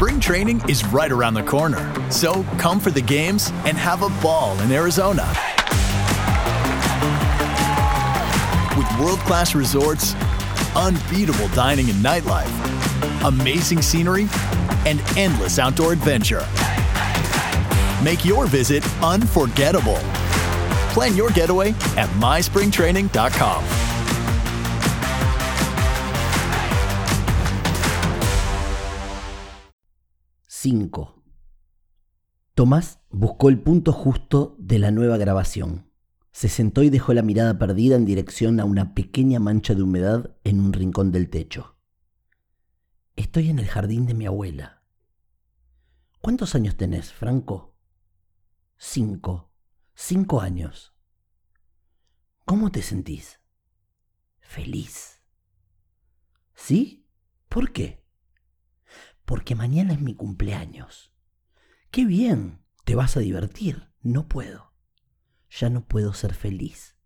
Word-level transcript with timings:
Spring 0.00 0.18
training 0.18 0.62
is 0.66 0.82
right 0.86 1.12
around 1.12 1.34
the 1.34 1.42
corner. 1.42 2.10
So 2.10 2.42
come 2.56 2.80
for 2.80 2.90
the 2.90 3.02
games 3.02 3.50
and 3.66 3.76
have 3.76 4.00
a 4.00 4.08
ball 4.22 4.58
in 4.60 4.72
Arizona. 4.72 5.26
With 8.78 8.98
world 8.98 9.18
class 9.18 9.54
resorts, 9.54 10.14
unbeatable 10.74 11.48
dining 11.48 11.90
and 11.90 12.02
nightlife, 12.02 12.48
amazing 13.28 13.82
scenery, 13.82 14.26
and 14.86 15.02
endless 15.18 15.58
outdoor 15.58 15.92
adventure. 15.92 16.46
Make 18.02 18.24
your 18.24 18.46
visit 18.46 18.82
unforgettable. 19.02 19.98
Plan 20.94 21.14
your 21.14 21.28
getaway 21.28 21.72
at 21.98 22.08
myspringtraining.com. 22.18 23.89
5. 30.62 31.24
Tomás 32.52 33.00
buscó 33.08 33.48
el 33.48 33.62
punto 33.62 33.94
justo 33.94 34.56
de 34.58 34.78
la 34.78 34.90
nueva 34.90 35.16
grabación. 35.16 35.90
Se 36.32 36.50
sentó 36.50 36.82
y 36.82 36.90
dejó 36.90 37.14
la 37.14 37.22
mirada 37.22 37.58
perdida 37.58 37.96
en 37.96 38.04
dirección 38.04 38.60
a 38.60 38.66
una 38.66 38.92
pequeña 38.92 39.40
mancha 39.40 39.74
de 39.74 39.82
humedad 39.82 40.36
en 40.44 40.60
un 40.60 40.74
rincón 40.74 41.12
del 41.12 41.30
techo. 41.30 41.78
Estoy 43.16 43.48
en 43.48 43.58
el 43.58 43.68
jardín 43.68 44.04
de 44.04 44.12
mi 44.12 44.26
abuela. 44.26 44.82
¿Cuántos 46.20 46.54
años 46.54 46.76
tenés, 46.76 47.10
Franco? 47.10 47.74
Cinco. 48.76 49.54
Cinco 49.94 50.42
años. 50.42 50.94
¿Cómo 52.44 52.70
te 52.70 52.82
sentís? 52.82 53.40
Feliz. 54.40 55.22
¿Sí? 56.54 57.06
¿Por 57.48 57.72
qué? 57.72 57.99
Porque 59.30 59.54
mañana 59.54 59.92
es 59.92 60.00
mi 60.00 60.16
cumpleaños. 60.16 61.14
Qué 61.92 62.04
bien, 62.04 62.64
te 62.84 62.96
vas 62.96 63.16
a 63.16 63.20
divertir. 63.20 63.92
No 64.02 64.26
puedo. 64.26 64.74
Ya 65.48 65.70
no 65.70 65.86
puedo 65.86 66.14
ser 66.14 66.34
feliz. 66.34 66.96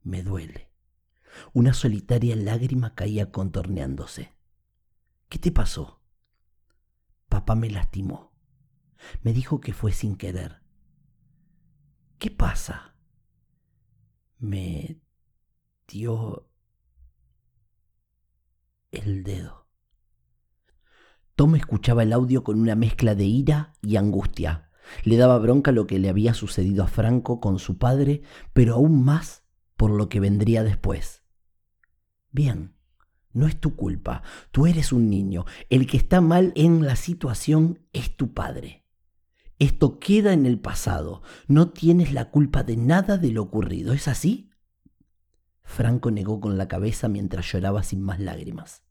Me 0.00 0.22
duele. 0.22 0.70
Una 1.54 1.74
solitaria 1.74 2.36
lágrima 2.36 2.94
caía 2.94 3.32
contorneándose. 3.32 4.32
¿Qué 5.28 5.40
te 5.40 5.50
pasó? 5.50 6.04
Papá 7.28 7.56
me 7.56 7.68
lastimó. 7.68 8.32
Me 9.22 9.32
dijo 9.32 9.60
que 9.60 9.72
fue 9.72 9.90
sin 9.90 10.14
querer. 10.14 10.62
¿Qué 12.20 12.30
pasa? 12.30 12.94
Me 14.38 15.00
dio 15.88 16.48
el 18.92 19.24
dedo. 19.24 19.65
Tom 21.36 21.54
escuchaba 21.54 22.02
el 22.02 22.14
audio 22.14 22.42
con 22.42 22.58
una 22.58 22.74
mezcla 22.74 23.14
de 23.14 23.26
ira 23.26 23.74
y 23.82 23.96
angustia. 23.96 24.70
Le 25.04 25.18
daba 25.18 25.38
bronca 25.38 25.70
lo 25.70 25.86
que 25.86 25.98
le 25.98 26.08
había 26.08 26.32
sucedido 26.32 26.82
a 26.82 26.86
Franco 26.86 27.40
con 27.40 27.58
su 27.58 27.76
padre, 27.76 28.22
pero 28.54 28.74
aún 28.74 29.04
más 29.04 29.44
por 29.76 29.90
lo 29.90 30.08
que 30.08 30.18
vendría 30.18 30.64
después. 30.64 31.24
Bien, 32.30 32.74
no 33.34 33.46
es 33.46 33.60
tu 33.60 33.76
culpa, 33.76 34.22
tú 34.50 34.66
eres 34.66 34.92
un 34.92 35.10
niño, 35.10 35.44
el 35.68 35.86
que 35.86 35.98
está 35.98 36.22
mal 36.22 36.52
en 36.56 36.86
la 36.86 36.96
situación 36.96 37.80
es 37.92 38.16
tu 38.16 38.32
padre. 38.32 38.86
Esto 39.58 39.98
queda 39.98 40.32
en 40.32 40.46
el 40.46 40.58
pasado, 40.58 41.22
no 41.48 41.68
tienes 41.68 42.14
la 42.14 42.30
culpa 42.30 42.62
de 42.62 42.78
nada 42.78 43.18
de 43.18 43.32
lo 43.32 43.42
ocurrido, 43.42 43.92
¿es 43.92 44.08
así? 44.08 44.50
Franco 45.64 46.10
negó 46.10 46.40
con 46.40 46.56
la 46.56 46.68
cabeza 46.68 47.08
mientras 47.08 47.52
lloraba 47.52 47.82
sin 47.82 48.00
más 48.00 48.20
lágrimas. 48.20 48.84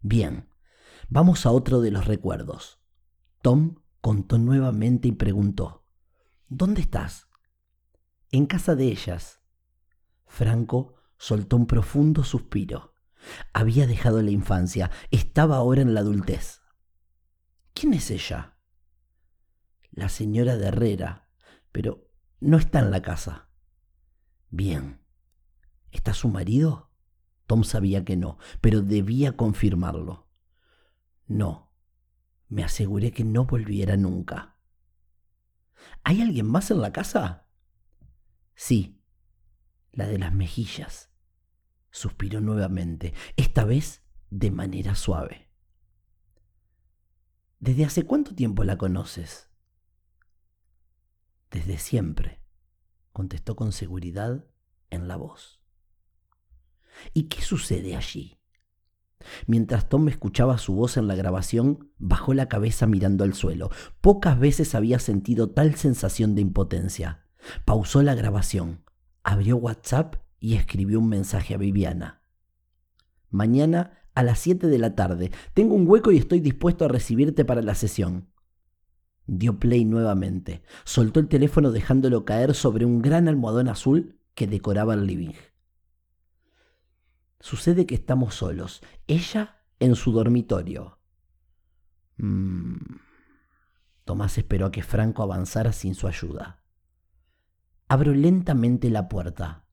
Bien, 0.00 0.48
Vamos 1.08 1.46
a 1.46 1.52
otro 1.52 1.80
de 1.80 1.92
los 1.92 2.06
recuerdos. 2.06 2.80
Tom 3.40 3.76
contó 4.00 4.38
nuevamente 4.38 5.08
y 5.08 5.12
preguntó, 5.12 5.84
¿Dónde 6.48 6.80
estás? 6.80 7.28
En 8.32 8.46
casa 8.46 8.74
de 8.74 8.86
ellas. 8.86 9.40
Franco 10.26 10.94
soltó 11.16 11.56
un 11.56 11.66
profundo 11.66 12.24
suspiro. 12.24 12.94
Había 13.52 13.86
dejado 13.86 14.20
la 14.22 14.30
infancia, 14.30 14.90
estaba 15.10 15.56
ahora 15.56 15.80
en 15.80 15.94
la 15.94 16.00
adultez. 16.00 16.60
¿Quién 17.72 17.94
es 17.94 18.10
ella? 18.10 18.56
La 19.90 20.08
señora 20.08 20.56
de 20.56 20.66
Herrera, 20.66 21.28
pero 21.70 22.10
no 22.40 22.58
está 22.58 22.80
en 22.80 22.90
la 22.90 23.02
casa. 23.02 23.48
Bien. 24.50 25.00
¿Está 25.90 26.14
su 26.14 26.28
marido? 26.28 26.90
Tom 27.46 27.64
sabía 27.64 28.04
que 28.04 28.16
no, 28.16 28.38
pero 28.60 28.82
debía 28.82 29.36
confirmarlo. 29.36 30.25
No, 31.26 31.72
me 32.48 32.62
aseguré 32.62 33.10
que 33.12 33.24
no 33.24 33.46
volviera 33.46 33.96
nunca. 33.96 34.56
¿Hay 36.04 36.20
alguien 36.20 36.46
más 36.46 36.70
en 36.70 36.80
la 36.80 36.92
casa? 36.92 37.48
Sí, 38.54 39.02
la 39.92 40.06
de 40.06 40.18
las 40.18 40.32
mejillas. 40.32 41.10
Suspiró 41.90 42.40
nuevamente, 42.40 43.14
esta 43.36 43.64
vez 43.64 44.02
de 44.30 44.50
manera 44.50 44.94
suave. 44.94 45.50
¿Desde 47.58 47.84
hace 47.84 48.04
cuánto 48.04 48.34
tiempo 48.34 48.64
la 48.64 48.76
conoces? 48.76 49.50
Desde 51.50 51.78
siempre, 51.78 52.42
contestó 53.12 53.56
con 53.56 53.72
seguridad 53.72 54.44
en 54.90 55.08
la 55.08 55.16
voz. 55.16 55.62
¿Y 57.14 57.24
qué 57.24 57.42
sucede 57.42 57.96
allí? 57.96 58.35
Mientras 59.46 59.88
Tom 59.88 60.08
escuchaba 60.08 60.58
su 60.58 60.74
voz 60.74 60.96
en 60.96 61.08
la 61.08 61.14
grabación, 61.14 61.90
bajó 61.98 62.34
la 62.34 62.48
cabeza 62.48 62.86
mirando 62.86 63.24
al 63.24 63.34
suelo. 63.34 63.70
Pocas 64.00 64.38
veces 64.38 64.74
había 64.74 64.98
sentido 64.98 65.50
tal 65.50 65.74
sensación 65.74 66.34
de 66.34 66.42
impotencia. 66.42 67.26
Pausó 67.64 68.02
la 68.02 68.14
grabación, 68.14 68.82
abrió 69.22 69.56
WhatsApp 69.56 70.16
y 70.40 70.54
escribió 70.54 70.98
un 71.00 71.08
mensaje 71.08 71.54
a 71.54 71.58
Viviana. 71.58 72.22
Mañana 73.30 74.06
a 74.16 74.22
las 74.22 74.40
7 74.40 74.66
de 74.66 74.78
la 74.78 74.94
tarde. 74.96 75.30
Tengo 75.54 75.74
un 75.74 75.86
hueco 75.86 76.10
y 76.10 76.16
estoy 76.16 76.40
dispuesto 76.40 76.84
a 76.84 76.88
recibirte 76.88 77.44
para 77.44 77.62
la 77.62 77.74
sesión. 77.74 78.28
Dio 79.26 79.58
play 79.58 79.84
nuevamente. 79.84 80.62
Soltó 80.84 81.20
el 81.20 81.28
teléfono 81.28 81.70
dejándolo 81.70 82.24
caer 82.24 82.54
sobre 82.54 82.86
un 82.86 83.02
gran 83.02 83.28
almohadón 83.28 83.68
azul 83.68 84.18
que 84.34 84.46
decoraba 84.46 84.94
el 84.94 85.06
living. 85.06 85.32
Sucede 87.40 87.86
que 87.86 87.94
estamos 87.94 88.34
solos. 88.34 88.82
Ella 89.06 89.62
en 89.78 89.94
su 89.94 90.12
dormitorio. 90.12 90.98
Mm. 92.16 92.76
Tomás 94.04 94.38
esperó 94.38 94.66
a 94.66 94.70
que 94.70 94.82
Franco 94.82 95.22
avanzara 95.22 95.72
sin 95.72 95.94
su 95.94 96.06
ayuda. 96.06 96.62
Abro 97.88 98.14
lentamente 98.14 98.90
la 98.90 99.08
puerta. 99.08 99.66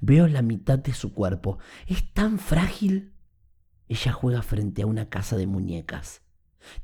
Veo 0.00 0.28
la 0.28 0.42
mitad 0.42 0.78
de 0.78 0.94
su 0.94 1.12
cuerpo. 1.12 1.58
Es 1.86 2.12
tan 2.12 2.38
frágil. 2.38 3.14
Ella 3.88 4.12
juega 4.12 4.42
frente 4.42 4.82
a 4.82 4.86
una 4.86 5.08
casa 5.08 5.36
de 5.36 5.46
muñecas. 5.46 6.22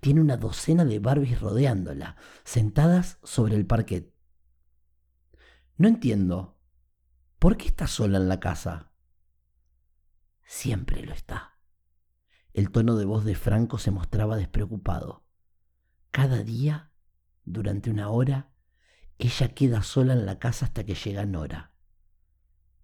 Tiene 0.01 0.21
una 0.21 0.37
docena 0.37 0.85
de 0.85 0.99
Barbies 0.99 1.41
rodeándola, 1.41 2.17
sentadas 2.45 3.19
sobre 3.23 3.55
el 3.55 3.67
parquet. 3.67 4.13
No 5.77 5.89
entiendo. 5.89 6.59
¿Por 7.39 7.57
qué 7.57 7.69
está 7.69 7.87
sola 7.87 8.19
en 8.19 8.29
la 8.29 8.41
casa? 8.41 8.88
Siempre 10.49 11.05
lo 11.05 11.13
está. 11.13 11.59
El 12.55 12.71
tono 12.71 12.97
de 12.97 13.05
voz 13.05 13.27
de 13.27 13.35
Franco 13.35 13.77
se 13.77 13.91
mostraba 13.91 14.39
despreocupado. 14.39 15.27
Cada 16.11 16.43
día, 16.43 16.91
durante 17.45 17.91
una 17.91 18.09
hora, 18.09 18.51
ella 19.19 19.55
queda 19.55 19.83
sola 19.83 20.15
en 20.15 20.25
la 20.25 20.39
casa 20.39 20.65
hasta 20.65 20.87
que 20.87 20.95
llega 20.95 21.27
Nora. 21.27 21.75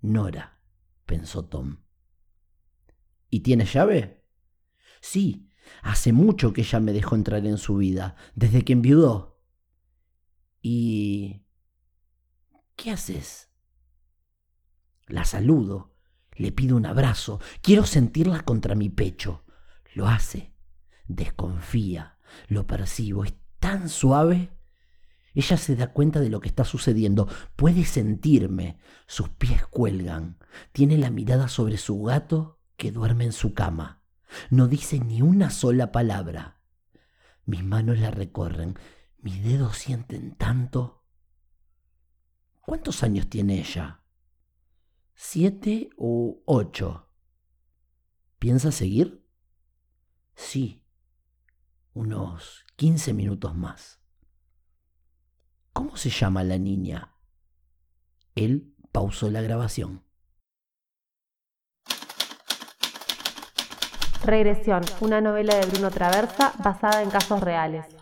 Nora, 0.02 0.60
pensó 1.06 1.46
Tom. 1.46 1.78
¿Y 3.30 3.40
tiene 3.40 3.64
llave? 3.64 4.26
Sí, 5.00 5.48
hace 5.80 6.12
mucho 6.12 6.52
que 6.52 6.60
ella 6.60 6.80
me 6.80 6.92
dejó 6.92 7.14
entrar 7.14 7.46
en 7.46 7.56
su 7.56 7.78
vida, 7.78 8.14
desde 8.34 8.62
que 8.62 8.74
enviudó. 8.74 9.42
¿Y 10.60 11.46
qué 12.76 12.90
haces? 12.90 13.50
La 15.06 15.24
saludo 15.24 15.93
le 16.36 16.52
pido 16.52 16.76
un 16.76 16.86
abrazo, 16.86 17.40
quiero 17.60 17.84
sentirla 17.84 18.42
contra 18.42 18.74
mi 18.74 18.88
pecho. 18.88 19.44
Lo 19.94 20.08
hace, 20.08 20.54
desconfía, 21.06 22.18
lo 22.48 22.66
percibo, 22.66 23.24
es 23.24 23.34
tan 23.60 23.88
suave. 23.88 24.50
Ella 25.34 25.56
se 25.56 25.76
da 25.76 25.92
cuenta 25.92 26.20
de 26.20 26.30
lo 26.30 26.40
que 26.40 26.48
está 26.48 26.64
sucediendo, 26.64 27.28
puede 27.56 27.84
sentirme, 27.84 28.78
sus 29.06 29.28
pies 29.30 29.66
cuelgan, 29.66 30.38
tiene 30.72 30.96
la 30.98 31.10
mirada 31.10 31.48
sobre 31.48 31.76
su 31.76 32.02
gato 32.02 32.60
que 32.76 32.92
duerme 32.92 33.24
en 33.24 33.32
su 33.32 33.54
cama. 33.54 34.02
No 34.50 34.68
dice 34.68 35.00
ni 35.00 35.22
una 35.22 35.50
sola 35.50 35.92
palabra. 35.92 36.60
Mis 37.46 37.62
manos 37.64 37.98
la 37.98 38.10
recorren, 38.10 38.78
mis 39.18 39.42
dedos 39.42 39.78
sienten 39.78 40.34
tanto. 40.36 41.04
¿Cuántos 42.60 43.02
años 43.02 43.28
tiene 43.28 43.58
ella? 43.58 44.03
¿Siete 45.14 45.90
o 45.96 46.42
ocho? 46.44 47.08
¿Piensa 48.38 48.72
seguir? 48.72 49.24
Sí. 50.34 50.82
unos 51.92 52.66
15 52.76 53.12
minutos 53.14 53.54
más. 53.54 54.00
¿Cómo 55.72 55.96
se 55.96 56.10
llama 56.10 56.42
la 56.42 56.58
niña? 56.58 57.14
Él 58.34 58.74
pausó 58.90 59.30
la 59.30 59.42
grabación. 59.42 60.04
Regresión, 64.24 64.82
una 65.00 65.20
novela 65.20 65.54
de 65.54 65.66
Bruno 65.66 65.90
Traversa 65.90 66.52
basada 66.58 67.02
en 67.02 67.10
casos 67.10 67.40
reales. 67.40 67.93